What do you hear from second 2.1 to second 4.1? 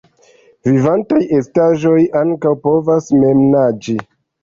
ankaŭ povas mem naĝi.